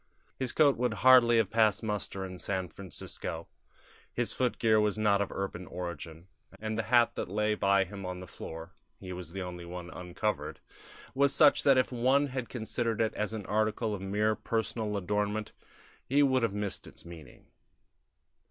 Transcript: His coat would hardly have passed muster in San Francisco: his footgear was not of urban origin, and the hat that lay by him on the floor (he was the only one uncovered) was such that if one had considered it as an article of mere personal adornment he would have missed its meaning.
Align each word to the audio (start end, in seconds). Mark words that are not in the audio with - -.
His 0.39 0.51
coat 0.51 0.77
would 0.77 0.95
hardly 1.05 1.37
have 1.37 1.51
passed 1.51 1.83
muster 1.83 2.25
in 2.25 2.39
San 2.39 2.69
Francisco: 2.69 3.47
his 4.11 4.33
footgear 4.33 4.79
was 4.79 4.97
not 4.97 5.21
of 5.21 5.31
urban 5.31 5.67
origin, 5.67 6.27
and 6.59 6.75
the 6.75 6.81
hat 6.89 7.13
that 7.13 7.29
lay 7.29 7.53
by 7.53 7.83
him 7.85 8.03
on 8.03 8.19
the 8.19 8.25
floor 8.25 8.73
(he 8.99 9.13
was 9.13 9.31
the 9.31 9.43
only 9.43 9.63
one 9.63 9.91
uncovered) 9.91 10.59
was 11.13 11.35
such 11.35 11.61
that 11.61 11.77
if 11.77 11.91
one 11.91 12.25
had 12.29 12.49
considered 12.49 12.99
it 12.99 13.13
as 13.13 13.31
an 13.33 13.45
article 13.45 13.93
of 13.93 14.01
mere 14.01 14.33
personal 14.35 14.97
adornment 14.97 15.51
he 16.09 16.23
would 16.23 16.41
have 16.41 16.51
missed 16.55 16.87
its 16.87 17.05
meaning. 17.05 17.45